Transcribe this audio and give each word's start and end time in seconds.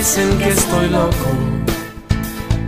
dicen 0.00 0.38
que 0.38 0.48
estoy 0.48 0.88
loco 0.88 1.30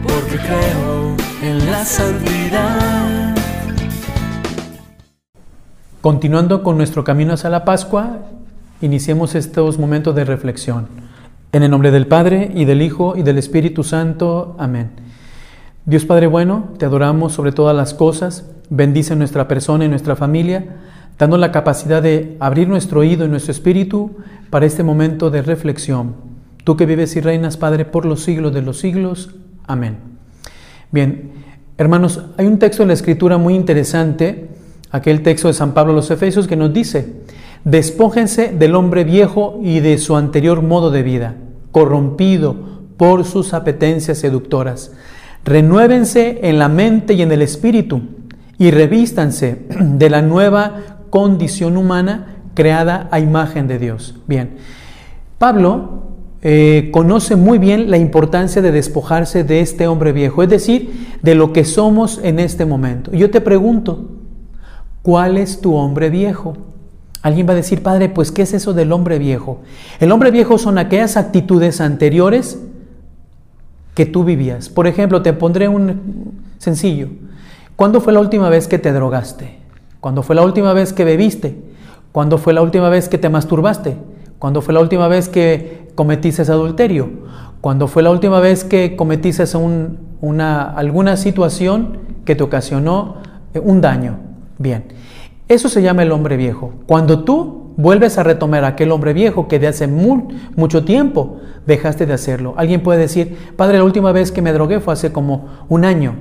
porque 0.02 0.36
creo 0.36 1.16
en 1.42 1.70
la 1.70 1.84
santidad. 1.84 3.21
Continuando 6.02 6.64
con 6.64 6.76
nuestro 6.76 7.04
camino 7.04 7.32
hacia 7.32 7.48
la 7.48 7.64
Pascua, 7.64 8.18
iniciemos 8.80 9.36
estos 9.36 9.78
momentos 9.78 10.14
de 10.16 10.24
reflexión. 10.24 10.88
En 11.52 11.62
el 11.62 11.70
nombre 11.70 11.92
del 11.92 12.08
Padre 12.08 12.50
y 12.54 12.64
del 12.64 12.82
Hijo 12.82 13.16
y 13.16 13.22
del 13.22 13.38
Espíritu 13.38 13.84
Santo. 13.84 14.56
Amén. 14.58 14.90
Dios 15.86 16.04
Padre 16.04 16.26
bueno, 16.26 16.70
te 16.76 16.86
adoramos 16.86 17.32
sobre 17.32 17.52
todas 17.52 17.76
las 17.76 17.94
cosas, 17.94 18.50
bendice 18.68 19.14
nuestra 19.14 19.46
persona 19.46 19.84
y 19.84 19.88
nuestra 19.88 20.16
familia, 20.16 20.76
dando 21.18 21.38
la 21.38 21.52
capacidad 21.52 22.02
de 22.02 22.36
abrir 22.40 22.68
nuestro 22.68 23.00
oído 23.00 23.24
y 23.24 23.28
nuestro 23.28 23.52
espíritu 23.52 24.10
para 24.50 24.66
este 24.66 24.82
momento 24.82 25.30
de 25.30 25.42
reflexión 25.42 26.14
Tú 26.64 26.76
que 26.76 26.86
vives 26.86 27.16
y 27.16 27.20
reinas, 27.20 27.56
Padre, 27.56 27.84
por 27.84 28.06
los 28.06 28.22
siglos 28.22 28.54
de 28.54 28.62
los 28.62 28.78
siglos. 28.78 29.34
Amén. 29.66 29.98
Bien, 30.92 31.32
hermanos, 31.76 32.24
hay 32.36 32.46
un 32.46 32.58
texto 32.58 32.82
en 32.82 32.88
la 32.88 32.94
Escritura 32.94 33.36
muy 33.36 33.54
interesante, 33.54 34.48
aquel 34.92 35.22
texto 35.22 35.48
de 35.48 35.54
San 35.54 35.72
Pablo 35.72 35.92
a 35.92 35.96
los 35.96 36.10
Efesios, 36.10 36.46
que 36.46 36.56
nos 36.56 36.72
dice, 36.72 37.14
despójense 37.64 38.52
del 38.52 38.74
hombre 38.74 39.04
viejo 39.04 39.58
y 39.62 39.80
de 39.80 39.98
su 39.98 40.16
anterior 40.16 40.62
modo 40.62 40.90
de 40.90 41.02
vida, 41.02 41.34
corrompido 41.72 42.54
por 42.96 43.24
sus 43.24 43.54
apetencias 43.54 44.18
seductoras. 44.18 44.92
Renuévense 45.44 46.40
en 46.42 46.58
la 46.58 46.68
mente 46.68 47.14
y 47.14 47.22
en 47.22 47.32
el 47.32 47.42
espíritu 47.42 48.02
y 48.58 48.70
revístanse 48.70 49.62
de 49.80 50.10
la 50.10 50.22
nueva 50.22 50.98
condición 51.10 51.76
humana 51.76 52.36
creada 52.54 53.08
a 53.10 53.18
imagen 53.18 53.66
de 53.66 53.78
Dios. 53.78 54.14
Bien, 54.26 54.50
Pablo 55.38 56.02
eh, 56.42 56.90
conoce 56.92 57.36
muy 57.36 57.58
bien 57.58 57.90
la 57.90 57.98
importancia 57.98 58.60
de 58.60 58.72
despojarse 58.72 59.42
de 59.42 59.60
este 59.60 59.86
hombre 59.86 60.12
viejo, 60.12 60.42
es 60.42 60.48
decir, 60.48 61.08
de 61.22 61.34
lo 61.34 61.52
que 61.52 61.64
somos 61.64 62.20
en 62.22 62.38
este 62.38 62.64
momento. 62.64 63.12
Yo 63.12 63.30
te 63.30 63.40
pregunto, 63.40 64.11
¿cuál 65.02 65.36
es 65.36 65.60
tu 65.60 65.74
hombre 65.74 66.10
viejo? 66.10 66.56
Alguien 67.22 67.46
va 67.48 67.52
a 67.52 67.56
decir, 67.56 67.82
Padre, 67.82 68.08
pues 68.08 68.32
¿qué 68.32 68.42
es 68.42 68.52
eso 68.52 68.72
del 68.72 68.90
hombre 68.92 69.18
viejo? 69.18 69.60
El 70.00 70.10
hombre 70.10 70.30
viejo 70.30 70.58
son 70.58 70.78
aquellas 70.78 71.16
actitudes 71.16 71.80
anteriores 71.80 72.58
que 73.94 74.06
tú 74.06 74.24
vivías. 74.24 74.68
Por 74.68 74.86
ejemplo, 74.86 75.22
te 75.22 75.32
pondré 75.32 75.68
un 75.68 76.42
sencillo. 76.58 77.08
¿Cuándo 77.76 78.00
fue 78.00 78.12
la 78.12 78.20
última 78.20 78.48
vez 78.48 78.66
que 78.66 78.78
te 78.78 78.92
drogaste? 78.92 79.58
¿Cuándo 80.00 80.22
fue 80.22 80.34
la 80.34 80.42
última 80.42 80.72
vez 80.72 80.92
que 80.92 81.04
bebiste? 81.04 81.62
¿Cuándo 82.10 82.38
fue 82.38 82.52
la 82.52 82.62
última 82.62 82.88
vez 82.88 83.08
que 83.08 83.18
te 83.18 83.28
masturbaste? 83.28 83.96
¿Cuándo 84.38 84.60
fue 84.60 84.74
la 84.74 84.80
última 84.80 85.06
vez 85.06 85.28
que 85.28 85.92
cometiste 85.94 86.42
adulterio? 86.42 87.08
¿Cuándo 87.60 87.86
fue 87.86 88.02
la 88.02 88.10
última 88.10 88.40
vez 88.40 88.64
que 88.64 88.96
cometiste 88.96 89.44
una, 90.20 90.62
alguna 90.62 91.16
situación 91.16 91.98
que 92.24 92.34
te 92.34 92.42
ocasionó 92.42 93.18
eh, 93.54 93.60
un 93.60 93.80
daño? 93.80 94.31
Bien, 94.62 94.84
eso 95.48 95.68
se 95.68 95.82
llama 95.82 96.04
el 96.04 96.12
hombre 96.12 96.36
viejo. 96.36 96.72
Cuando 96.86 97.24
tú 97.24 97.74
vuelves 97.76 98.16
a 98.16 98.22
retomar 98.22 98.64
aquel 98.64 98.92
hombre 98.92 99.12
viejo 99.12 99.48
que 99.48 99.58
de 99.58 99.66
hace 99.66 99.88
mucho 99.88 100.84
tiempo 100.84 101.40
dejaste 101.66 102.06
de 102.06 102.12
hacerlo. 102.12 102.54
Alguien 102.56 102.80
puede 102.84 103.00
decir, 103.00 103.36
padre, 103.56 103.78
la 103.78 103.84
última 103.84 104.12
vez 104.12 104.30
que 104.30 104.40
me 104.40 104.52
drogué 104.52 104.78
fue 104.78 104.92
hace 104.92 105.10
como 105.10 105.48
un 105.68 105.84
año. 105.84 106.14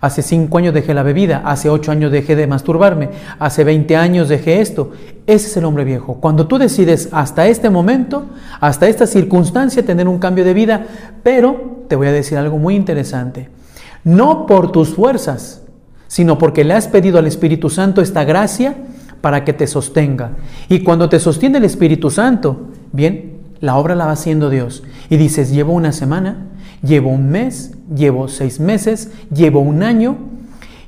Hace 0.00 0.22
cinco 0.22 0.58
años 0.58 0.74
dejé 0.74 0.92
la 0.92 1.04
bebida, 1.04 1.42
hace 1.44 1.70
ocho 1.70 1.92
años 1.92 2.10
dejé 2.10 2.34
de 2.34 2.48
masturbarme, 2.48 3.10
hace 3.38 3.62
20 3.62 3.96
años 3.96 4.28
dejé 4.28 4.60
esto. 4.60 4.90
Ese 5.26 5.46
es 5.46 5.56
el 5.56 5.64
hombre 5.64 5.84
viejo. 5.84 6.16
Cuando 6.20 6.48
tú 6.48 6.58
decides 6.58 7.10
hasta 7.12 7.46
este 7.46 7.70
momento, 7.70 8.26
hasta 8.60 8.88
esta 8.88 9.06
circunstancia, 9.06 9.86
tener 9.86 10.08
un 10.08 10.18
cambio 10.18 10.44
de 10.44 10.52
vida, 10.52 10.84
pero 11.22 11.84
te 11.88 11.94
voy 11.94 12.08
a 12.08 12.12
decir 12.12 12.38
algo 12.38 12.58
muy 12.58 12.74
interesante. 12.74 13.50
No 14.02 14.46
por 14.46 14.72
tus 14.72 14.94
fuerzas, 14.94 15.63
sino 16.14 16.38
porque 16.38 16.62
le 16.62 16.74
has 16.74 16.86
pedido 16.86 17.18
al 17.18 17.26
Espíritu 17.26 17.68
Santo 17.68 18.00
esta 18.00 18.22
gracia 18.22 18.76
para 19.20 19.44
que 19.44 19.52
te 19.52 19.66
sostenga. 19.66 20.30
Y 20.68 20.84
cuando 20.84 21.08
te 21.08 21.18
sostiene 21.18 21.58
el 21.58 21.64
Espíritu 21.64 22.08
Santo, 22.08 22.68
bien, 22.92 23.32
la 23.58 23.74
obra 23.74 23.96
la 23.96 24.06
va 24.06 24.12
haciendo 24.12 24.48
Dios. 24.48 24.84
Y 25.10 25.16
dices, 25.16 25.50
llevo 25.50 25.72
una 25.72 25.90
semana, 25.90 26.36
llevo 26.84 27.10
un 27.10 27.30
mes, 27.30 27.72
llevo 27.92 28.28
seis 28.28 28.60
meses, 28.60 29.10
llevo 29.34 29.58
un 29.58 29.82
año, 29.82 30.16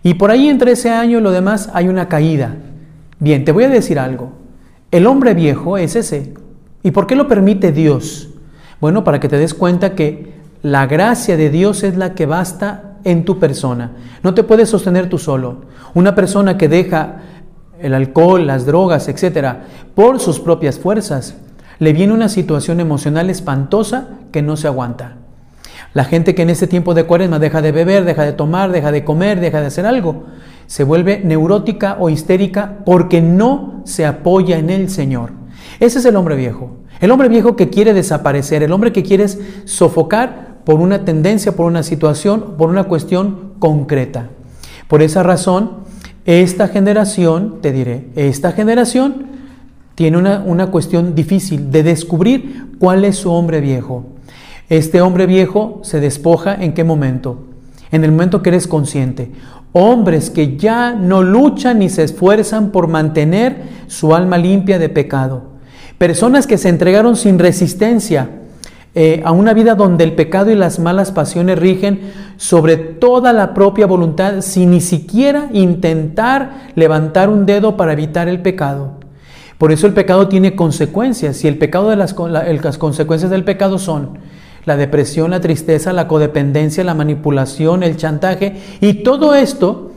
y 0.04 0.14
por 0.14 0.30
ahí 0.30 0.48
entre 0.48 0.70
ese 0.70 0.90
año 0.90 1.18
y 1.18 1.22
lo 1.22 1.32
demás 1.32 1.70
hay 1.74 1.88
una 1.88 2.08
caída. 2.08 2.54
Bien, 3.18 3.44
te 3.44 3.50
voy 3.50 3.64
a 3.64 3.68
decir 3.68 3.98
algo. 3.98 4.30
El 4.92 5.08
hombre 5.08 5.34
viejo 5.34 5.76
es 5.76 5.96
ese. 5.96 6.34
¿Y 6.84 6.92
por 6.92 7.08
qué 7.08 7.16
lo 7.16 7.26
permite 7.26 7.72
Dios? 7.72 8.28
Bueno, 8.80 9.02
para 9.02 9.18
que 9.18 9.28
te 9.28 9.38
des 9.38 9.54
cuenta 9.54 9.96
que 9.96 10.34
la 10.62 10.86
gracia 10.86 11.36
de 11.36 11.50
Dios 11.50 11.82
es 11.82 11.96
la 11.96 12.14
que 12.14 12.26
basta 12.26 12.85
en 13.06 13.24
tu 13.24 13.38
persona. 13.38 13.92
No 14.22 14.34
te 14.34 14.42
puedes 14.42 14.68
sostener 14.68 15.08
tú 15.08 15.16
solo. 15.16 15.62
Una 15.94 16.14
persona 16.14 16.58
que 16.58 16.68
deja 16.68 17.22
el 17.78 17.94
alcohol, 17.94 18.46
las 18.46 18.66
drogas, 18.66 19.08
etcétera, 19.08 19.64
por 19.94 20.18
sus 20.18 20.40
propias 20.40 20.78
fuerzas, 20.78 21.36
le 21.78 21.92
viene 21.92 22.12
una 22.12 22.28
situación 22.28 22.80
emocional 22.80 23.30
espantosa 23.30 24.08
que 24.32 24.42
no 24.42 24.56
se 24.56 24.66
aguanta. 24.66 25.18
La 25.94 26.04
gente 26.04 26.34
que 26.34 26.42
en 26.42 26.50
ese 26.50 26.66
tiempo 26.66 26.94
de 26.94 27.04
cuaresma 27.04 27.38
deja 27.38 27.62
de 27.62 27.70
beber, 27.70 28.04
deja 28.04 28.24
de 28.24 28.32
tomar, 28.32 28.72
deja 28.72 28.90
de 28.90 29.04
comer, 29.04 29.40
deja 29.40 29.60
de 29.60 29.66
hacer 29.66 29.86
algo, 29.86 30.24
se 30.66 30.82
vuelve 30.82 31.20
neurótica 31.24 31.96
o 32.00 32.10
histérica 32.10 32.78
porque 32.84 33.22
no 33.22 33.82
se 33.84 34.04
apoya 34.04 34.58
en 34.58 34.70
el 34.70 34.90
Señor. 34.90 35.30
Ese 35.78 36.00
es 36.00 36.04
el 36.06 36.16
hombre 36.16 36.34
viejo. 36.34 36.78
El 37.00 37.12
hombre 37.12 37.28
viejo 37.28 37.54
que 37.54 37.70
quiere 37.70 37.94
desaparecer, 37.94 38.64
el 38.64 38.72
hombre 38.72 38.92
que 38.92 39.02
quiere 39.02 39.28
sofocar 39.28 40.45
por 40.66 40.80
una 40.80 41.04
tendencia, 41.04 41.54
por 41.54 41.66
una 41.66 41.84
situación, 41.84 42.56
por 42.58 42.70
una 42.70 42.84
cuestión 42.84 43.52
concreta. 43.60 44.30
Por 44.88 45.00
esa 45.00 45.22
razón, 45.22 45.70
esta 46.24 46.66
generación, 46.66 47.58
te 47.62 47.70
diré, 47.70 48.08
esta 48.16 48.50
generación 48.50 49.26
tiene 49.94 50.18
una, 50.18 50.42
una 50.44 50.72
cuestión 50.72 51.14
difícil 51.14 51.70
de 51.70 51.84
descubrir 51.84 52.66
cuál 52.80 53.04
es 53.04 53.14
su 53.14 53.30
hombre 53.30 53.60
viejo. 53.60 54.06
Este 54.68 55.00
hombre 55.00 55.26
viejo 55.26 55.78
se 55.84 56.00
despoja 56.00 56.56
en 56.56 56.74
qué 56.74 56.82
momento? 56.82 57.44
En 57.92 58.02
el 58.02 58.10
momento 58.10 58.42
que 58.42 58.50
eres 58.50 58.66
consciente. 58.66 59.30
Hombres 59.70 60.30
que 60.30 60.56
ya 60.56 60.94
no 60.94 61.22
luchan 61.22 61.78
ni 61.78 61.88
se 61.88 62.02
esfuerzan 62.02 62.72
por 62.72 62.88
mantener 62.88 63.62
su 63.86 64.16
alma 64.16 64.36
limpia 64.36 64.80
de 64.80 64.88
pecado. 64.88 65.44
Personas 65.96 66.48
que 66.48 66.58
se 66.58 66.70
entregaron 66.70 67.14
sin 67.14 67.38
resistencia 67.38 68.30
eh, 68.98 69.20
a 69.26 69.32
una 69.32 69.52
vida 69.52 69.74
donde 69.74 70.04
el 70.04 70.14
pecado 70.14 70.50
y 70.50 70.54
las 70.54 70.78
malas 70.78 71.12
pasiones 71.12 71.58
rigen 71.58 72.14
sobre 72.38 72.78
toda 72.78 73.34
la 73.34 73.52
propia 73.52 73.84
voluntad 73.84 74.40
sin 74.40 74.70
ni 74.70 74.80
siquiera 74.80 75.50
intentar 75.52 76.70
levantar 76.76 77.28
un 77.28 77.44
dedo 77.44 77.76
para 77.76 77.92
evitar 77.92 78.26
el 78.26 78.40
pecado. 78.40 78.92
Por 79.58 79.70
eso 79.70 79.86
el 79.86 79.92
pecado 79.92 80.28
tiene 80.28 80.56
consecuencias 80.56 81.44
y 81.44 81.48
el 81.48 81.58
pecado 81.58 81.90
de 81.90 81.96
las, 81.96 82.16
las 82.18 82.78
consecuencias 82.78 83.30
del 83.30 83.44
pecado 83.44 83.78
son 83.78 84.18
la 84.64 84.78
depresión, 84.78 85.30
la 85.30 85.40
tristeza, 85.42 85.92
la 85.92 86.08
codependencia, 86.08 86.82
la 86.82 86.94
manipulación, 86.94 87.82
el 87.82 87.98
chantaje 87.98 88.56
y 88.80 89.02
todo 89.02 89.34
esto 89.34 89.92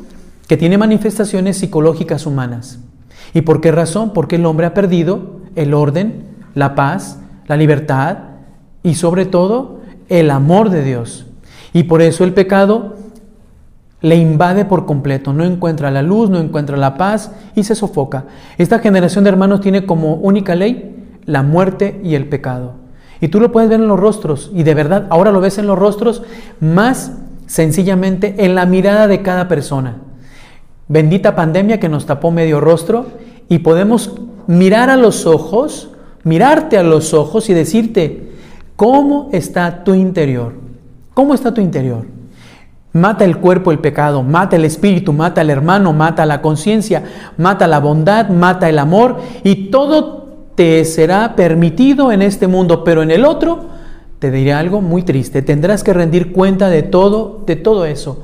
que 0.50 0.58
tiene 0.58 0.78
manifestaciones 0.78 1.56
psicológicas 1.56 2.26
humanas. 2.26 2.80
¿Y 3.34 3.44
por 3.44 3.62
qué 3.62 3.72
razón? 3.72 4.12
Porque 4.12 4.36
el 4.36 4.46
hombre 4.46 4.66
ha 4.66 4.74
perdido 4.74 5.40
el 5.56 5.74
orden, 5.74 6.26
la 6.54 6.76
paz, 6.76 7.22
la 7.48 7.56
libertad 7.56 8.29
y 8.84 8.96
sobre 8.96 9.26
todo 9.26 9.80
el 10.10 10.32
amor 10.32 10.70
de 10.70 10.84
Dios. 10.84 11.26
Y 11.74 11.84
por 11.84 12.02
eso 12.02 12.24
el 12.24 12.34
pecado 12.34 12.96
le 14.02 14.16
invade 14.16 14.66
por 14.66 14.86
completo, 14.86 15.34
no 15.34 15.44
encuentra 15.44 15.92
la 15.92 16.02
luz, 16.02 16.30
no 16.30 16.40
encuentra 16.40 16.78
la 16.78 16.98
paz 16.98 17.32
y 17.56 17.64
se 17.64 17.76
sofoca. 17.76 18.26
Esta 18.58 18.80
generación 18.80 19.24
de 19.24 19.30
hermanos 19.30 19.62
tiene 19.62 19.86
como 19.86 20.16
única 20.16 20.56
ley 20.56 20.96
la 21.26 21.44
muerte 21.44 22.00
y 22.04 22.16
el 22.16 22.28
pecado. 22.28 22.74
Y 23.22 23.28
tú 23.28 23.40
lo 23.40 23.52
puedes 23.52 23.70
ver 23.70 23.82
en 23.82 23.88
los 23.90 24.00
rostros, 24.00 24.50
y 24.54 24.64
de 24.64 24.74
verdad 24.74 25.08
ahora 25.10 25.32
lo 25.32 25.42
ves 25.42 25.58
en 25.58 25.68
los 25.68 25.78
rostros 25.78 26.24
más 26.62 27.12
sencillamente 27.48 28.46
en 28.46 28.56
la 28.56 28.66
mirada 28.66 29.08
de 29.08 29.22
cada 29.22 29.50
persona. 29.50 29.98
Bendita 30.88 31.36
pandemia 31.36 31.80
que 31.80 31.90
nos 31.90 32.06
tapó 32.06 32.32
medio 32.32 32.62
rostro 32.62 33.08
y 33.50 33.60
podemos 33.60 34.14
mirar 34.48 34.90
a 34.90 34.96
los 34.96 35.26
ojos, 35.26 35.90
mirarte 36.24 36.78
a 36.78 36.84
los 36.84 37.14
ojos 37.14 37.50
y 37.50 37.54
decirte, 37.54 38.29
¿cómo 38.80 39.28
está 39.34 39.84
tu 39.84 39.94
interior? 39.94 40.54
¿Cómo 41.14 41.34
está 41.34 41.54
tu 41.54 41.60
interior? 41.60 42.06
Mata 42.94 43.26
el 43.26 43.36
cuerpo 43.36 43.74
el 43.74 43.80
pecado, 43.80 44.24
mata 44.24 44.56
el 44.56 44.64
espíritu, 44.64 45.12
mata 45.12 45.42
el 45.42 45.50
hermano, 45.50 45.92
mata 45.92 46.26
la 46.26 46.42
conciencia, 46.42 47.04
mata 47.36 47.68
la 47.68 47.82
bondad, 47.82 48.30
mata 48.30 48.70
el 48.70 48.80
amor 48.80 49.18
y 49.44 49.70
todo 49.70 50.30
te 50.56 50.86
será 50.86 51.36
permitido 51.36 52.14
en 52.14 52.22
este 52.22 52.48
mundo, 52.48 52.86
pero 52.86 53.04
en 53.04 53.12
el 53.12 53.26
otro 53.26 53.66
te 54.18 54.32
diré 54.32 54.54
algo 54.54 54.80
muy 54.80 55.04
triste, 55.04 55.42
tendrás 55.42 55.84
que 55.84 55.92
rendir 55.92 56.32
cuenta 56.32 56.70
de 56.70 56.82
todo, 56.82 57.44
de 57.46 57.58
todo 57.58 57.84
eso. 57.84 58.24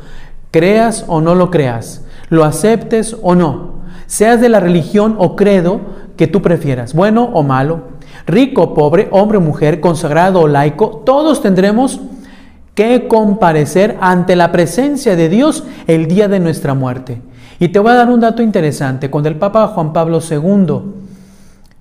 Creas 0.51 1.03
o 1.09 1.19
no 1.19 1.35
lo 1.35 1.51
creas, 1.51 2.05
lo 2.29 2.45
aceptes 2.45 3.17
o 3.21 3.35
no, 3.35 3.81
seas 4.05 4.39
de 4.39 4.47
la 4.47 4.61
religión 4.61 5.17
o 5.17 5.35
credo 5.35 5.81
que 6.15 6.27
tú 6.27 6.41
prefieras, 6.41 6.93
bueno 6.93 7.25
o 7.33 7.43
malo, 7.43 7.94
rico 8.25 8.73
pobre, 8.73 9.07
hombre 9.11 9.39
mujer, 9.39 9.79
consagrado 9.79 10.41
o 10.41 10.47
laico, 10.47 11.03
todos 11.05 11.41
tendremos 11.41 11.99
que 12.73 13.07
comparecer 13.07 13.97
ante 14.01 14.35
la 14.35 14.51
presencia 14.51 15.15
de 15.15 15.29
Dios 15.29 15.63
el 15.87 16.07
día 16.07 16.27
de 16.27 16.39
nuestra 16.39 16.73
muerte. 16.73 17.21
Y 17.59 17.69
te 17.69 17.79
voy 17.79 17.91
a 17.91 17.95
dar 17.95 18.09
un 18.09 18.19
dato 18.19 18.41
interesante. 18.41 19.09
Cuando 19.09 19.29
el 19.29 19.37
Papa 19.37 19.67
Juan 19.67 19.93
Pablo 19.93 20.19
II 20.19 20.79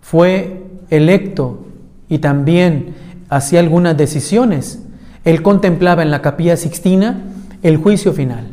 fue 0.01 0.63
electo 0.91 1.65
y 2.09 2.19
también 2.19 2.95
hacía 3.29 3.59
algunas 3.59 3.97
decisiones, 3.97 4.81
él 5.25 5.43
contemplaba 5.43 6.03
en 6.03 6.11
la 6.11 6.23
capilla 6.23 6.57
sixtina 6.57 7.23
el 7.63 7.79
juicio 7.79 8.13
final. 8.13 8.47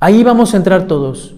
Ahí 0.00 0.22
vamos 0.22 0.54
a 0.54 0.56
entrar 0.56 0.86
todos 0.86 1.34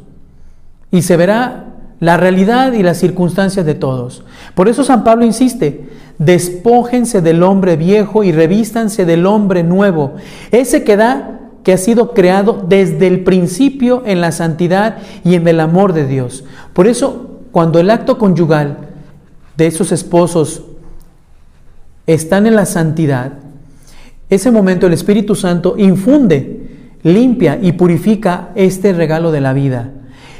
y 0.90 1.02
se 1.02 1.16
verá 1.16 1.63
la 2.00 2.16
realidad 2.16 2.72
y 2.72 2.82
las 2.82 2.98
circunstancias 2.98 3.64
de 3.64 3.74
todos. 3.74 4.24
Por 4.54 4.68
eso 4.68 4.84
San 4.84 5.04
Pablo 5.04 5.24
insiste, 5.24 5.88
despójense 6.18 7.20
del 7.20 7.42
hombre 7.42 7.76
viejo 7.76 8.24
y 8.24 8.32
revístanse 8.32 9.04
del 9.04 9.26
hombre 9.26 9.62
nuevo, 9.62 10.14
ese 10.50 10.84
que 10.84 10.96
da 10.96 11.40
que 11.62 11.72
ha 11.72 11.78
sido 11.78 12.12
creado 12.12 12.62
desde 12.68 13.06
el 13.06 13.24
principio 13.24 14.02
en 14.04 14.20
la 14.20 14.32
santidad 14.32 14.98
y 15.24 15.34
en 15.34 15.48
el 15.48 15.60
amor 15.60 15.94
de 15.94 16.06
Dios. 16.06 16.44
Por 16.74 16.86
eso, 16.86 17.40
cuando 17.52 17.80
el 17.80 17.90
acto 17.90 18.18
conyugal 18.18 18.76
de 19.56 19.66
esos 19.66 19.90
esposos 19.90 20.62
están 22.06 22.46
en 22.46 22.54
la 22.54 22.66
santidad, 22.66 23.32
ese 24.28 24.50
momento 24.50 24.86
el 24.86 24.92
Espíritu 24.92 25.34
Santo 25.34 25.76
infunde, 25.78 26.96
limpia 27.02 27.58
y 27.60 27.72
purifica 27.72 28.50
este 28.54 28.92
regalo 28.92 29.32
de 29.32 29.40
la 29.40 29.54
vida 29.54 29.90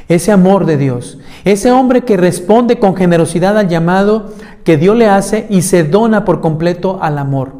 ese 0.07 0.31
amor 0.31 0.65
de 0.65 0.77
Dios, 0.77 1.17
ese 1.43 1.71
hombre 1.71 2.01
que 2.01 2.17
responde 2.17 2.79
con 2.79 2.95
generosidad 2.95 3.57
al 3.57 3.69
llamado 3.69 4.33
que 4.63 4.77
Dios 4.77 4.95
le 4.95 5.07
hace 5.07 5.47
y 5.49 5.61
se 5.61 5.83
dona 5.83 6.25
por 6.25 6.41
completo 6.41 6.99
al 7.01 7.17
amor, 7.17 7.53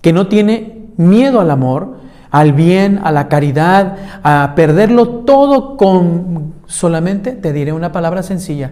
que 0.00 0.12
no 0.12 0.28
tiene 0.28 0.86
miedo 0.96 1.40
al 1.40 1.50
amor, 1.50 1.98
al 2.30 2.52
bien, 2.52 3.00
a 3.02 3.10
la 3.10 3.28
caridad, 3.28 3.96
a 4.22 4.52
perderlo 4.54 5.08
todo 5.08 5.76
con 5.76 6.54
solamente, 6.66 7.32
te 7.32 7.52
diré 7.52 7.72
una 7.72 7.92
palabra 7.92 8.22
sencilla, 8.22 8.70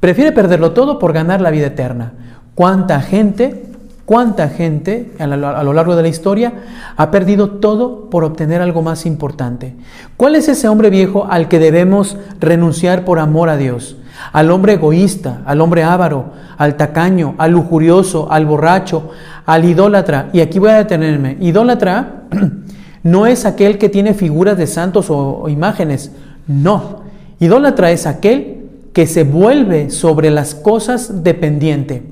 prefiere 0.00 0.32
perderlo 0.32 0.72
todo 0.72 0.98
por 0.98 1.12
ganar 1.12 1.40
la 1.40 1.50
vida 1.50 1.68
eterna. 1.68 2.12
¿Cuánta 2.54 3.00
gente 3.00 3.69
¿Cuánta 4.10 4.48
gente 4.48 5.12
a 5.20 5.28
lo 5.28 5.72
largo 5.72 5.94
de 5.94 6.02
la 6.02 6.08
historia 6.08 6.52
ha 6.96 7.12
perdido 7.12 7.48
todo 7.48 8.10
por 8.10 8.24
obtener 8.24 8.60
algo 8.60 8.82
más 8.82 9.06
importante? 9.06 9.76
¿Cuál 10.16 10.34
es 10.34 10.48
ese 10.48 10.66
hombre 10.66 10.90
viejo 10.90 11.28
al 11.30 11.46
que 11.46 11.60
debemos 11.60 12.16
renunciar 12.40 13.04
por 13.04 13.20
amor 13.20 13.50
a 13.50 13.56
Dios? 13.56 13.98
Al 14.32 14.50
hombre 14.50 14.72
egoísta, 14.72 15.42
al 15.46 15.60
hombre 15.60 15.84
avaro, 15.84 16.32
al 16.58 16.76
tacaño, 16.76 17.36
al 17.38 17.52
lujurioso, 17.52 18.32
al 18.32 18.46
borracho, 18.46 19.10
al 19.46 19.64
idólatra. 19.64 20.28
Y 20.32 20.40
aquí 20.40 20.58
voy 20.58 20.70
a 20.70 20.78
detenerme. 20.78 21.36
Idólatra 21.38 22.24
no 23.04 23.28
es 23.28 23.46
aquel 23.46 23.78
que 23.78 23.90
tiene 23.90 24.12
figuras 24.12 24.58
de 24.58 24.66
santos 24.66 25.06
o, 25.08 25.48
imágenes. 25.48 26.10
No. 26.48 27.02
Idólatra 27.38 27.92
es 27.92 28.08
aquel 28.08 28.70
que 28.92 29.06
se 29.06 29.22
vuelve 29.22 29.88
sobre 29.90 30.32
las 30.32 30.56
cosas 30.56 31.22
dependiente. 31.22 32.02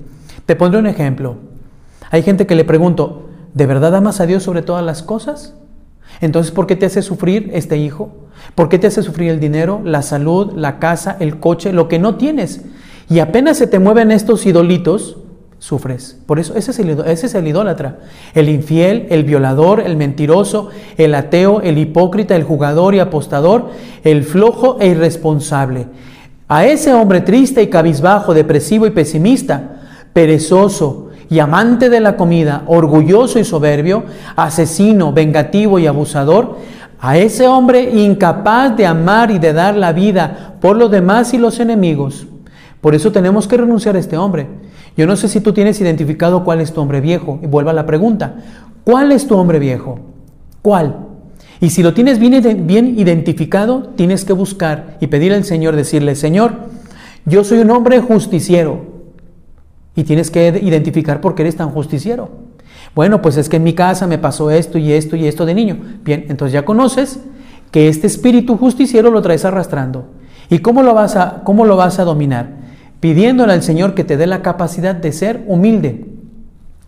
Te 0.47 0.55
pondré 0.55 0.79
un 0.79 0.87
ejemplo. 0.87 1.48
Hay 2.11 2.23
gente 2.23 2.47
que 2.47 2.55
le 2.55 2.65
pregunto, 2.65 3.29
¿de 3.55 3.67
verdad 3.67 3.95
amas 3.95 4.21
a 4.21 4.27
Dios 4.27 4.43
sobre 4.43 4.63
todas 4.63 4.85
las 4.85 5.03
cosas? 5.03 5.55
Entonces, 6.21 6.53
¿por 6.53 6.67
qué 6.67 6.77
te 6.77 6.87
hace 6.87 7.03
sufrir 7.03 7.51
este 7.53 7.77
hijo? 7.77 8.11
¿Por 8.55 8.69
qué 8.69 8.79
te 8.79 8.87
hace 8.87 9.03
sufrir 9.03 9.31
el 9.31 9.41
dinero, 9.41 9.81
la 9.85 10.03
salud, 10.03 10.53
la 10.55 10.79
casa, 10.79 11.17
el 11.21 11.39
coche, 11.39 11.73
lo 11.73 11.89
que 11.89 11.99
no 11.99 12.17
tienes? 12.17 12.63
Y 13.09 13.21
apenas 13.21 13.59
se 13.59 13.67
te 13.67 13.79
mueven 13.79 14.11
estos 14.11 14.47
idolitos, 14.47 15.19
sufres. 15.59 16.19
Por 16.27 16.39
eso 16.39 16.55
ese 16.55 16.71
es, 16.71 16.79
el, 16.79 16.91
ese 17.07 17.27
es 17.27 17.35
el 17.35 17.47
idólatra. 17.47 17.99
El 18.35 18.49
infiel, 18.49 19.07
el 19.11 19.25
violador, 19.25 19.81
el 19.81 19.97
mentiroso, 19.97 20.69
el 20.97 21.15
ateo, 21.15 21.61
el 21.61 21.79
hipócrita, 21.79 22.37
el 22.37 22.45
jugador 22.45 22.95
y 22.95 23.01
apostador, 23.01 23.71
el 24.05 24.25
flojo 24.25 24.79
e 24.81 24.89
irresponsable. 24.89 25.87
A 26.49 26.65
ese 26.65 26.95
hombre 26.95 27.21
triste 27.21 27.63
y 27.63 27.69
cabizbajo, 27.69 28.35
depresivo 28.35 28.87
y 28.87 28.91
pesimista, 28.91 29.81
perezoso, 30.13 31.08
y 31.31 31.39
amante 31.39 31.91
de 31.91 32.01
la 32.01 32.17
comida, 32.17 32.63
orgulloso 32.67 33.39
y 33.39 33.45
soberbio, 33.45 34.05
asesino, 34.37 35.13
vengativo 35.13 35.79
y 35.79 35.87
abusador, 35.87 36.57
a 37.01 37.19
ese 37.19 37.47
hombre 37.47 37.83
incapaz 37.83 38.77
de 38.77 38.87
amar 38.87 39.31
y 39.31 39.39
de 39.39 39.53
dar 39.53 39.77
la 39.77 39.93
vida 39.93 40.57
por 40.61 40.77
los 40.77 40.91
demás 40.91 41.33
y 41.35 41.39
los 41.39 41.61
enemigos. 41.61 42.27
Por 42.81 42.95
eso 42.95 43.13
tenemos 43.13 43.47
que 43.47 43.57
renunciar 43.57 43.97
a 43.97 43.99
este 43.99 44.17
hombre. 44.17 44.47
Yo 44.97 45.07
no 45.07 45.17
sé 45.17 45.29
si 45.29 45.41
tú 45.41 45.53
tienes 45.53 45.81
identificado 45.81 46.45
cuál 46.45 46.61
es 46.61 46.73
tu 46.73 46.81
hombre 46.81 47.01
viejo. 47.01 47.39
Y 47.43 47.47
vuelvo 47.47 47.71
a 47.71 47.73
la 47.73 47.87
pregunta. 47.87 48.37
¿Cuál 48.85 49.13
es 49.13 49.27
tu 49.27 49.37
hombre 49.37 49.59
viejo? 49.59 50.01
¿Cuál? 50.63 50.97
Y 51.61 51.71
si 51.71 51.83
lo 51.83 51.93
tienes 51.95 52.19
bien, 52.19 52.67
bien 52.67 52.99
identificado, 52.99 53.91
tienes 53.97 54.25
que 54.25 54.33
buscar 54.33 54.97
y 55.01 55.09
pedir 55.09 55.33
al 55.33 55.45
Señor, 55.45 55.77
decirle, 55.77 56.15
Señor, 56.15 56.53
yo 57.25 57.45
soy 57.45 57.59
un 57.59 57.71
hombre 57.71 58.01
justiciero, 58.01 58.87
y 59.99 60.05
tienes 60.05 60.31
que 60.31 60.61
identificar 60.63 61.21
por 61.21 61.35
qué 61.35 61.43
eres 61.43 61.57
tan 61.57 61.71
justiciero. 61.71 62.29
Bueno, 62.95 63.21
pues 63.21 63.37
es 63.37 63.49
que 63.49 63.57
en 63.57 63.65
mi 63.65 63.73
casa 63.73 64.07
me 64.07 64.17
pasó 64.17 64.49
esto 64.49 64.79
y 64.79 64.93
esto 64.93 65.17
y 65.17 65.27
esto 65.27 65.45
de 65.45 65.55
niño. 65.55 65.77
Bien, 66.05 66.27
entonces 66.29 66.53
ya 66.53 66.65
conoces 66.65 67.19
que 67.73 67.89
este 67.89 68.07
espíritu 68.07 68.57
justiciero 68.57 69.11
lo 69.11 69.23
traes 69.23 69.45
arrastrando. 69.45 70.07
¿Y 70.51 70.61
cómo 70.61 70.85
lo 70.85 70.95
vas 70.95 71.17
a, 71.17 71.43
cómo 71.43 71.65
lo 71.65 71.77
vas 71.77 71.99
a 71.99 72.05
dominar? 72.05 72.51
Pidiéndole 73.01 73.53
al 73.53 73.65
Señor 73.65 73.95
que 73.95 74.05
te 74.05 74.17
dé 74.17 74.29
la 74.29 74.41
capacidad 74.41 74.95
de 74.95 75.11
ser 75.11 75.43
humilde 75.49 76.07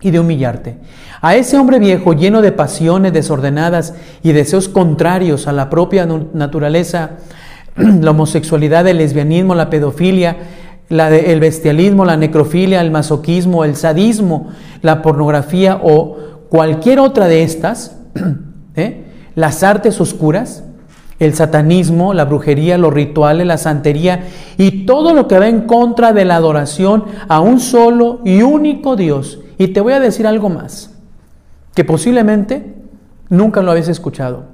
y 0.00 0.12
de 0.12 0.20
humillarte. 0.20 0.76
A 1.20 1.34
ese 1.34 1.58
hombre 1.58 1.80
viejo 1.80 2.12
lleno 2.12 2.42
de 2.42 2.52
pasiones 2.52 3.12
desordenadas 3.12 3.92
y 4.22 4.30
deseos 4.30 4.68
contrarios 4.68 5.48
a 5.48 5.52
la 5.52 5.68
propia 5.68 6.06
naturaleza, 6.32 7.16
la 7.76 8.12
homosexualidad, 8.12 8.86
el 8.86 8.98
lesbianismo, 8.98 9.56
la 9.56 9.68
pedofilia, 9.68 10.36
el 10.90 11.38
bestialismo, 11.38 12.04
la 12.04 12.16
necrofilia, 12.16 12.80
el 12.80 12.90
masoquismo, 12.90 13.64
el 13.64 13.76
sadismo, 13.76 14.48
la 14.82 15.02
pornografía 15.02 15.80
o 15.82 16.16
cualquier 16.48 16.98
otra 16.98 17.28
de 17.28 17.44
estas, 17.44 17.96
¿eh? 18.74 19.04
las 19.36 19.62
artes 19.62 20.00
oscuras, 20.00 20.64
el 21.20 21.34
satanismo, 21.34 22.12
la 22.12 22.24
brujería, 22.24 22.76
los 22.76 22.92
rituales, 22.92 23.46
la 23.46 23.58
santería 23.58 24.24
y 24.56 24.84
todo 24.84 25.14
lo 25.14 25.28
que 25.28 25.38
va 25.38 25.48
en 25.48 25.62
contra 25.62 26.12
de 26.12 26.24
la 26.24 26.36
adoración 26.36 27.04
a 27.28 27.40
un 27.40 27.60
solo 27.60 28.20
y 28.24 28.42
único 28.42 28.96
Dios. 28.96 29.38
Y 29.58 29.68
te 29.68 29.80
voy 29.80 29.92
a 29.92 30.00
decir 30.00 30.26
algo 30.26 30.48
más, 30.48 30.90
que 31.74 31.84
posiblemente 31.84 32.74
nunca 33.28 33.62
lo 33.62 33.70
habéis 33.70 33.88
escuchado. 33.88 34.44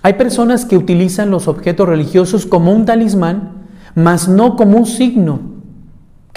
Hay 0.00 0.14
personas 0.14 0.64
que 0.64 0.78
utilizan 0.78 1.30
los 1.30 1.48
objetos 1.48 1.88
religiosos 1.88 2.46
como 2.46 2.72
un 2.72 2.86
talismán, 2.86 3.66
mas 3.94 4.28
no 4.28 4.56
como 4.56 4.78
un 4.78 4.86
signo 4.86 5.57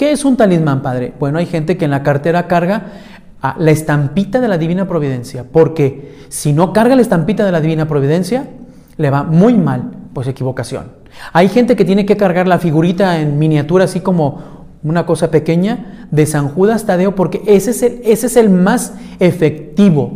¿Qué 0.02 0.10
es 0.10 0.24
un 0.24 0.36
talismán, 0.36 0.82
Padre? 0.82 1.12
Bueno, 1.20 1.38
hay 1.38 1.46
gente 1.46 1.76
que 1.76 1.84
en 1.84 1.92
la 1.92 2.02
cartera 2.02 2.48
carga 2.48 2.86
ah, 3.40 3.54
la 3.56 3.70
estampita 3.70 4.40
de 4.40 4.48
la 4.48 4.58
Divina 4.58 4.88
Providencia, 4.88 5.44
porque 5.44 6.24
si 6.28 6.52
no 6.52 6.72
carga 6.72 6.96
la 6.96 7.02
estampita 7.02 7.46
de 7.46 7.52
la 7.52 7.60
Divina 7.60 7.86
Providencia, 7.86 8.48
le 8.96 9.10
va 9.10 9.22
muy 9.22 9.54
mal, 9.54 9.92
pues 10.12 10.26
equivocación. 10.26 10.90
Hay 11.32 11.48
gente 11.48 11.76
que 11.76 11.84
tiene 11.84 12.04
que 12.04 12.16
cargar 12.16 12.48
la 12.48 12.58
figurita 12.58 13.20
en 13.20 13.38
miniatura, 13.38 13.84
así 13.84 14.00
como 14.00 14.66
una 14.82 15.06
cosa 15.06 15.30
pequeña, 15.30 16.08
de 16.10 16.26
San 16.26 16.48
Judas 16.48 16.84
Tadeo, 16.84 17.14
porque 17.14 17.40
ese 17.46 17.70
es 17.70 17.84
el, 17.84 18.00
ese 18.02 18.26
es 18.26 18.36
el 18.36 18.50
más 18.50 18.94
efectivo. 19.20 20.14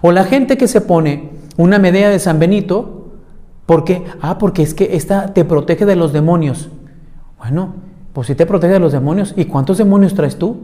O 0.00 0.10
la 0.10 0.24
gente 0.24 0.56
que 0.56 0.66
se 0.66 0.80
pone 0.80 1.30
una 1.56 1.78
medalla 1.78 2.10
de 2.10 2.18
San 2.18 2.40
Benito, 2.40 3.12
porque, 3.66 4.02
ah, 4.20 4.38
porque 4.38 4.64
es 4.64 4.74
que 4.74 4.96
esta 4.96 5.32
te 5.32 5.44
protege 5.44 5.86
de 5.86 5.94
los 5.94 6.12
demonios. 6.12 6.70
Bueno, 7.38 7.91
pues 8.12 8.26
si 8.26 8.34
te 8.34 8.46
protege 8.46 8.74
de 8.74 8.78
los 8.78 8.92
demonios. 8.92 9.34
¿Y 9.36 9.46
cuántos 9.46 9.78
demonios 9.78 10.14
traes 10.14 10.36
tú? 10.36 10.56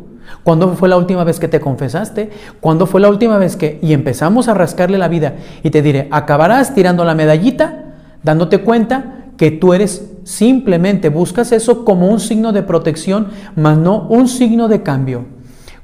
¿Cuándo 0.42 0.74
fue 0.74 0.88
la 0.88 0.96
última 0.96 1.24
vez 1.24 1.40
que 1.40 1.48
te 1.48 1.60
confesaste? 1.60 2.30
¿Cuándo 2.60 2.86
fue 2.86 3.00
la 3.00 3.08
última 3.08 3.38
vez 3.38 3.56
que... 3.56 3.78
Y 3.82 3.92
empezamos 3.92 4.48
a 4.48 4.54
rascarle 4.54 4.98
la 4.98 5.08
vida 5.08 5.36
y 5.62 5.70
te 5.70 5.82
diré, 5.82 6.08
acabarás 6.10 6.74
tirando 6.74 7.04
la 7.04 7.14
medallita, 7.14 7.84
dándote 8.22 8.58
cuenta 8.58 9.30
que 9.38 9.50
tú 9.50 9.72
eres 9.72 10.10
simplemente, 10.24 11.08
buscas 11.08 11.52
eso 11.52 11.84
como 11.84 12.08
un 12.08 12.20
signo 12.20 12.52
de 12.52 12.62
protección, 12.62 13.28
mas 13.56 13.78
no 13.78 14.06
un 14.08 14.28
signo 14.28 14.68
de 14.68 14.82
cambio. 14.82 15.24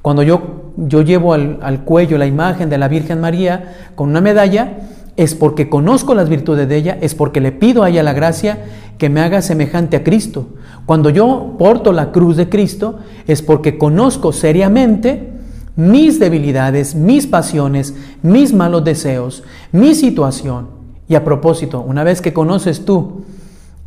Cuando 0.03 0.23
yo, 0.23 0.73
yo 0.77 1.01
llevo 1.01 1.33
al, 1.33 1.61
al 1.63 1.85
cuello 1.85 2.19
la 2.19 2.27
imagen 2.27 2.69
de 2.69 2.77
la 2.77 2.89
Virgen 2.89 3.21
María 3.21 3.75
con 3.95 4.11
una 4.11 4.21
medalla, 4.21 4.81
es 5.17 5.35
porque 5.35 5.71
conozco 5.71 6.15
las 6.15 6.29
virtudes 6.29 6.69
de 6.69 6.77
ella, 6.77 6.99
es 7.01 7.15
porque 7.15 7.41
le 7.41 7.53
pido 7.53 7.85
a 7.85 7.89
ella 7.89 8.03
la 8.03 8.13
gracia 8.13 8.59
que 8.99 9.09
me 9.09 9.21
haga 9.21 9.41
semejante 9.41 9.97
a 9.97 10.05
Cristo. 10.05 10.49
Cuando 10.87 11.11
yo 11.11 11.55
porto 11.59 11.93
la 11.93 12.13
cruz 12.13 12.37
de 12.37 12.49
Cristo, 12.49 12.99
es 13.27 13.43
porque 13.43 13.79
conozco 13.79 14.33
seriamente 14.33 15.33
mis 15.77 16.19
debilidades, 16.19 16.95
mis 16.95 17.27
pasiones, 17.27 17.95
mis 18.23 18.53
malos 18.53 18.85
deseos, 18.85 19.43
mi 19.73 19.95
situación. 19.95 20.69
Y 21.09 21.15
a 21.15 21.25
propósito, 21.25 21.81
una 21.81 22.05
vez 22.05 22.21
que 22.21 22.33
conoces 22.33 22.85
tú 22.85 23.25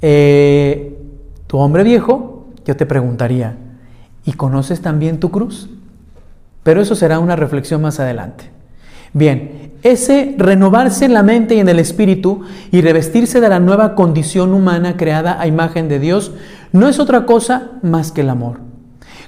eh, 0.01 0.98
tu 1.48 1.58
hombre 1.58 1.84
viejo, 1.84 2.48
yo 2.66 2.75
te 2.75 2.86
preguntaría, 2.86 3.58
¿y 4.25 4.34
conoces 4.34 4.82
también 4.82 5.20
tu 5.20 5.32
cruz? 5.32 5.70
Pero 6.63 6.82
eso 6.82 6.96
será 6.96 7.20
una 7.20 7.36
reflexión 7.36 7.82
más 7.82 8.00
adelante. 8.00 8.50
Bien, 9.13 9.66
ese 9.91 10.36
renovarse 10.38 11.06
en 11.06 11.13
la 11.13 11.24
mente 11.24 11.56
y 11.56 11.60
en 11.60 11.70
el 11.70 11.79
espíritu 11.79 12.41
y 12.72 12.82
revestirse 12.82 13.39
de 13.39 13.50
la 13.50 13.60
nueva 13.60 13.96
condición 13.96 14.53
humana 14.53 14.98
creada 14.98 15.39
a 15.39 15.48
imagen 15.48 15.88
de 15.88 16.00
Dios 16.00 16.32
no 16.72 16.88
es 16.88 17.00
otra 17.00 17.25
cosa 17.25 17.72
más 17.82 18.12
que 18.12 18.22
el 18.22 18.29
amor. 18.29 18.60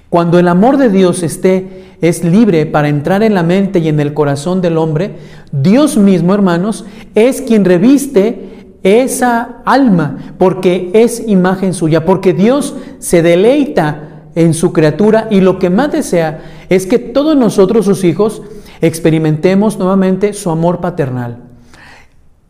Cuando 0.10 0.40
el 0.40 0.48
amor 0.48 0.78
de 0.78 0.90
Dios 0.90 1.24
esté 1.24 1.96
es 2.02 2.24
libre 2.24 2.66
para 2.66 2.90
entrar 2.90 3.24
en 3.24 3.34
la 3.34 3.44
mente 3.44 3.80
y 3.80 3.90
en 3.90 4.00
el 4.00 4.14
corazón 4.14 4.62
del 4.62 4.78
hombre, 4.78 5.16
Dios 5.52 5.98
mismo, 5.98 6.34
hermanos, 6.34 6.86
es 7.16 7.42
quien 7.42 7.66
reviste 7.66 8.78
esa 8.84 9.62
alma 9.66 10.34
porque 10.38 10.90
es 10.94 11.24
imagen 11.28 11.74
suya, 11.74 12.06
porque 12.06 12.34
Dios 12.34 12.76
se 13.00 13.22
deleita 13.22 14.24
en 14.36 14.54
su 14.54 14.72
criatura 14.74 15.28
y 15.30 15.42
lo 15.42 15.60
que 15.60 15.70
más 15.70 15.92
desea 15.92 16.42
es 16.70 16.86
que 16.86 17.00
todos 17.00 17.36
nosotros, 17.36 17.86
sus 17.86 18.04
hijos, 18.04 18.42
experimentemos 18.82 19.78
nuevamente 19.78 20.34
su 20.34 20.50
amor 20.50 20.80
paternal. 20.80 21.38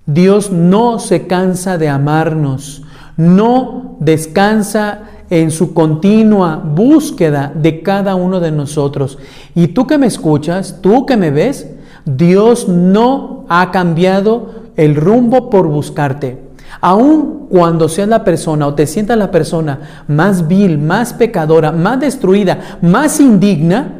Dios 0.06 0.52
no 0.52 1.00
se 1.00 1.28
cansa 1.28 1.78
de 1.78 1.90
amarnos, 1.90 2.84
no 3.18 3.98
descansa 4.00 5.02
en 5.30 5.52
su 5.52 5.74
continua 5.74 6.56
búsqueda 6.56 7.52
de 7.54 7.84
cada 7.84 8.16
uno 8.16 8.40
de 8.40 8.52
nosotros. 8.52 9.20
Y 9.54 9.68
tú 9.68 9.86
que 9.86 9.98
me 9.98 10.08
escuchas, 10.08 10.80
tú 10.82 11.06
que 11.06 11.18
me 11.18 11.30
ves, 11.30 11.70
Dios 12.06 12.68
no 12.68 13.46
ha 13.50 13.72
cambiado 13.72 14.72
el 14.76 14.96
rumbo 14.96 15.50
por 15.50 15.68
buscarte. 15.68 16.50
Aun 16.82 17.48
cuando 17.50 17.90
seas 17.90 18.08
la 18.08 18.24
persona 18.24 18.68
o 18.68 18.74
te 18.74 18.88
sientas 18.88 19.18
la 19.18 19.32
persona 19.32 20.06
más 20.08 20.48
vil, 20.48 20.78
más 20.78 21.14
pecadora, 21.14 21.72
más 21.72 22.00
destruida, 22.00 22.78
más 22.82 23.20
indigna, 23.20 23.94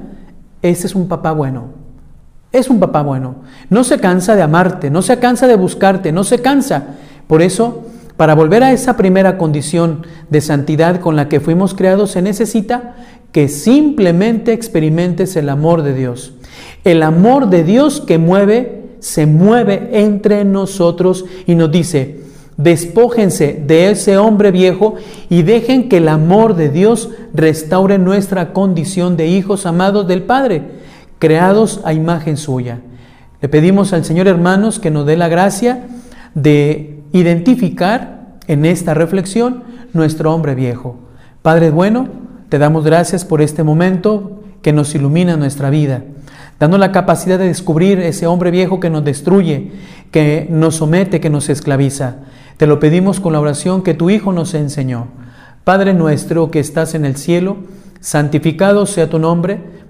ese 0.62 0.88
es 0.88 0.96
un 0.96 1.08
papá 1.08 1.32
bueno. 1.32 1.79
Es 2.52 2.70
un 2.70 2.80
papá 2.80 3.04
bueno. 3.04 3.36
No 3.70 3.84
se 3.84 4.00
cansa 4.00 4.36
de 4.36 4.42
amarte, 4.42 4.90
no 4.90 5.02
se 5.02 5.20
cansa 5.20 5.48
de 5.48 5.56
buscarte, 5.56 6.12
no 6.12 6.24
se 6.24 6.40
cansa. 6.40 6.96
Por 7.28 7.44
eso, 7.44 7.84
para 8.18 8.34
volver 8.34 8.64
a 8.64 8.72
esa 8.72 8.98
primera 8.98 9.38
condición 9.38 10.08
de 10.30 10.42
santidad 10.42 11.00
con 11.00 11.16
la 11.16 11.30
que 11.30 11.40
fuimos 11.40 11.76
creados, 11.76 12.12
se 12.12 12.24
necesita 12.24 12.96
que 13.32 13.48
simplemente 13.48 14.54
experimentes 14.54 15.36
el 15.36 15.50
amor 15.50 15.84
de 15.84 15.94
Dios. 15.94 16.34
El 16.84 17.04
amor 17.04 17.50
de 17.50 17.64
Dios 17.64 18.02
que 18.02 18.18
mueve, 18.18 18.84
se 19.00 19.28
mueve 19.28 19.90
entre 19.94 20.44
nosotros 20.44 21.26
y 21.46 21.54
nos 21.54 21.72
dice, 21.72 22.22
despójense 22.58 23.64
de 23.66 23.92
ese 23.92 24.18
hombre 24.18 24.50
viejo 24.50 24.96
y 25.30 25.44
dejen 25.44 25.88
que 25.88 25.98
el 25.98 26.08
amor 26.08 26.56
de 26.56 26.70
Dios 26.70 27.10
restaure 27.34 28.00
nuestra 28.00 28.54
condición 28.54 29.18
de 29.18 29.28
hijos 29.28 29.68
amados 29.68 30.08
del 30.08 30.24
Padre 30.24 30.79
creados 31.20 31.82
a 31.84 31.94
imagen 31.94 32.38
suya. 32.38 32.80
Le 33.42 33.50
pedimos 33.50 33.94
al 33.94 34.04
Señor, 34.04 34.28
hermanos, 34.28 34.80
que 34.80 34.92
nos 34.92 35.06
dé 35.06 35.16
la 35.16 35.28
gracia 35.28 35.88
de 36.34 37.02
identificar 37.12 38.38
en 38.48 38.66
esta 38.66 38.94
reflexión 38.94 39.64
nuestro 39.94 40.34
hombre 40.34 40.56
viejo. 40.56 40.98
Padre 41.42 41.70
bueno, 41.70 42.08
te 42.50 42.58
damos 42.58 42.84
gracias 42.84 43.26
por 43.26 43.42
este 43.42 43.64
momento 43.64 44.42
que 44.62 44.74
nos 44.74 44.94
ilumina 44.96 45.38
nuestra 45.38 45.70
vida, 45.70 46.04
dando 46.60 46.78
la 46.78 46.92
capacidad 46.92 47.40
de 47.40 47.48
descubrir 47.48 48.00
ese 48.00 48.28
hombre 48.28 48.52
viejo 48.52 48.80
que 48.80 48.90
nos 48.90 49.06
destruye, 49.06 49.72
que 50.12 50.48
nos 50.50 50.76
somete, 50.76 51.22
que 51.22 51.30
nos 51.30 51.50
esclaviza. 51.50 52.18
Te 52.58 52.68
lo 52.68 52.80
pedimos 52.80 53.20
con 53.20 53.34
la 53.34 53.40
oración 53.40 53.84
que 53.84 53.94
tu 53.94 54.10
Hijo 54.10 54.34
nos 54.34 54.54
enseñó. 54.54 55.08
Padre 55.64 55.94
nuestro 55.94 56.52
que 56.52 56.60
estás 56.60 56.94
en 56.94 57.06
el 57.06 57.16
cielo, 57.16 57.58
santificado 58.02 58.86
sea 58.86 59.10
tu 59.10 59.20
nombre 59.20 59.62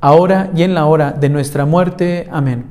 ahora 0.00 0.50
y 0.54 0.62
en 0.62 0.74
la 0.74 0.86
hora 0.86 1.12
de 1.12 1.28
nuestra 1.28 1.64
muerte. 1.64 2.28
Amén. 2.30 2.64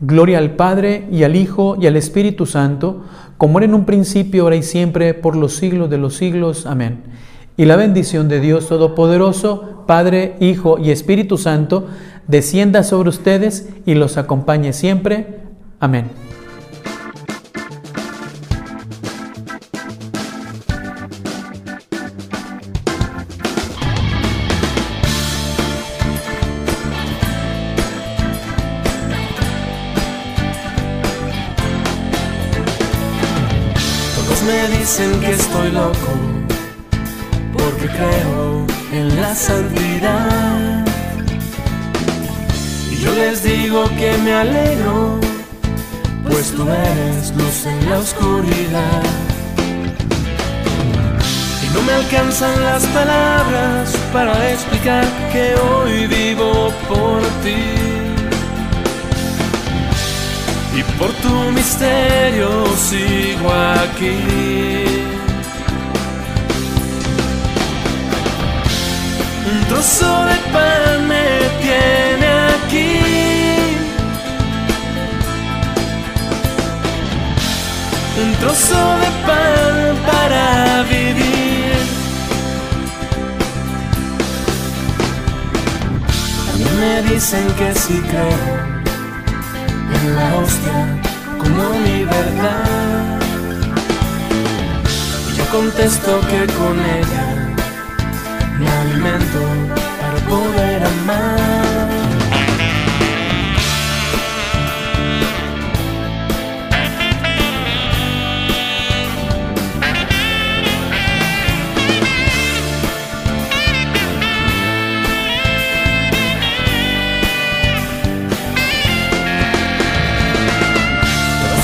Gloria 0.00 0.38
al 0.38 0.52
Padre 0.52 1.06
y 1.10 1.22
al 1.22 1.36
Hijo 1.36 1.76
y 1.80 1.86
al 1.86 1.96
Espíritu 1.96 2.44
Santo, 2.46 3.04
como 3.38 3.58
era 3.58 3.66
en 3.66 3.74
un 3.74 3.84
principio, 3.84 4.44
ahora 4.44 4.56
y 4.56 4.62
siempre, 4.62 5.14
por 5.14 5.36
los 5.36 5.54
siglos 5.54 5.90
de 5.90 5.98
los 5.98 6.16
siglos. 6.16 6.66
Amén. 6.66 7.02
Y 7.56 7.66
la 7.66 7.76
bendición 7.76 8.28
de 8.28 8.40
Dios 8.40 8.68
Todopoderoso, 8.68 9.84
Padre, 9.86 10.36
Hijo 10.40 10.78
y 10.78 10.90
Espíritu 10.90 11.38
Santo, 11.38 11.86
descienda 12.26 12.82
sobre 12.82 13.10
ustedes 13.10 13.68
y 13.86 13.94
los 13.94 14.16
acompañe 14.16 14.72
siempre. 14.72 15.40
Amén. 15.78 16.31
Dicen 34.78 35.20
que 35.20 35.32
estoy 35.32 35.70
loco 35.70 36.12
porque 37.52 37.86
creo 37.86 38.66
en 38.92 39.20
la 39.20 39.34
santidad. 39.34 40.84
Y 42.90 42.96
yo 42.96 43.14
les 43.14 43.42
digo 43.42 43.84
que 43.98 44.16
me 44.18 44.32
alegro, 44.34 45.20
pues 46.24 46.52
tú 46.52 46.68
eres 46.68 47.32
luz 47.36 47.66
en 47.66 47.90
la 47.90 47.98
oscuridad. 47.98 49.02
Y 51.62 51.74
no 51.74 51.82
me 51.82 51.92
alcanzan 51.92 52.62
las 52.64 52.84
palabras 52.86 53.96
para 54.12 54.50
explicar 54.50 55.04
que 55.32 55.54
hoy 55.54 56.06
vivo 56.06 56.72
por 56.88 57.20
ti 57.44 57.81
y 60.74 60.82
por 60.98 61.12
tu 61.14 61.28
misterio 61.52 62.66
sigo 62.76 63.52
aquí. 63.52 64.16
Un 69.50 69.68
trozo 69.68 70.24
de 70.26 70.36
pan 70.52 71.08
me 71.08 71.26
tiene 71.60 72.28
aquí. 72.54 72.98
Un 78.22 78.34
trozo 78.40 78.82
de 79.02 79.10
pan 79.26 79.96
para 80.06 80.82
vivir. 80.84 81.76
A 86.48 86.56
mí 86.56 86.66
me 86.80 87.02
dicen 87.02 87.46
que 87.58 87.74
sí 87.74 88.00
creo 88.08 88.71
como 91.38 91.70
mi 91.84 92.04
verdad. 92.04 93.20
Y 95.30 95.36
yo 95.36 95.44
contesto 95.50 96.20
que 96.30 96.46
con 96.52 96.78
ella 96.80 97.54
me 98.58 98.68
alimento 98.68 99.40
para 100.00 100.18
poder 100.28 100.84
amar. 100.84 101.71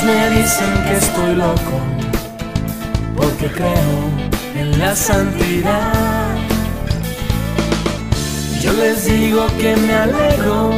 Me 0.08 0.30
dicen 0.30 0.72
que 0.86 0.96
estoy 0.96 1.34
loco 1.34 1.76
porque 3.16 3.46
creo 3.48 3.98
en 4.54 4.78
la 4.78 4.94
santidad. 4.96 6.36
Yo 8.62 8.72
les 8.72 9.04
digo 9.04 9.46
que 9.60 9.76
me 9.76 9.94
alegro, 9.94 10.70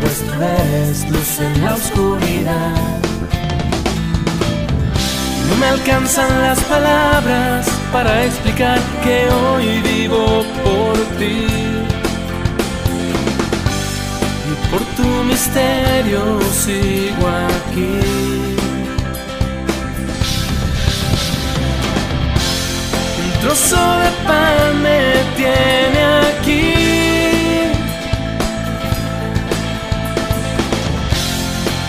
pues 0.00 0.16
tú 0.26 0.34
eres 0.42 1.10
luz 1.10 1.30
en 1.40 1.64
la 1.64 1.74
oscuridad. 1.74 2.98
No 5.48 5.54
me 5.60 5.66
alcanzan 5.66 6.30
las 6.42 6.60
palabras 6.64 7.68
para 7.92 8.24
explicar 8.24 8.78
que 9.04 9.16
hoy 9.30 9.80
vivo 9.80 10.44
por 10.64 10.96
ti. 11.18 11.77
Por 14.70 14.84
tu 14.96 15.24
misterio 15.24 16.40
sigo 16.52 17.26
aquí. 17.26 18.00
Un 23.22 23.40
trozo 23.40 23.76
de 24.02 24.10
pan 24.26 24.82
me 24.82 25.00
tiene 25.36 26.02
aquí. 26.28 26.74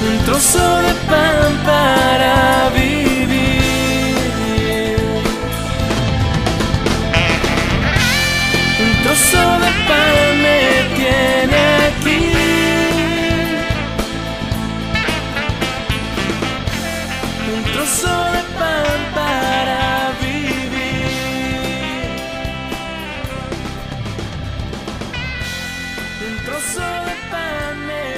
Un 0.10 0.26
trozo 0.26 0.82
de 0.82 0.94
pan 1.10 1.52
para 1.66 2.39
Un 26.60 26.66
trozo 26.66 26.82
de 27.06 27.16
pan 27.32 27.88
me 27.88 27.94
tiene 27.94 28.09